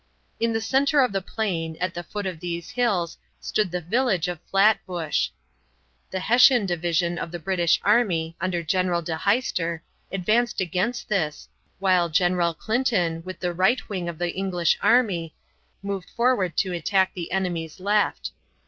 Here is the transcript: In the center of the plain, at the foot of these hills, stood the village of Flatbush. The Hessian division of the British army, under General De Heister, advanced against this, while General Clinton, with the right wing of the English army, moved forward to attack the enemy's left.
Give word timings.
In 0.39 0.51
the 0.51 0.61
center 0.61 1.01
of 1.01 1.11
the 1.11 1.21
plain, 1.21 1.77
at 1.79 1.93
the 1.93 2.01
foot 2.01 2.25
of 2.25 2.39
these 2.39 2.71
hills, 2.71 3.19
stood 3.39 3.69
the 3.69 3.81
village 3.81 4.27
of 4.27 4.41
Flatbush. 4.49 5.27
The 6.09 6.21
Hessian 6.21 6.65
division 6.65 7.19
of 7.19 7.31
the 7.31 7.37
British 7.37 7.79
army, 7.83 8.35
under 8.41 8.63
General 8.63 9.03
De 9.03 9.15
Heister, 9.15 9.81
advanced 10.11 10.59
against 10.59 11.07
this, 11.07 11.49
while 11.77 12.09
General 12.09 12.55
Clinton, 12.55 13.21
with 13.25 13.41
the 13.41 13.53
right 13.53 13.87
wing 13.89 14.09
of 14.09 14.17
the 14.17 14.31
English 14.33 14.75
army, 14.81 15.35
moved 15.83 16.09
forward 16.09 16.57
to 16.57 16.73
attack 16.73 17.13
the 17.13 17.31
enemy's 17.31 17.79
left. 17.79 18.31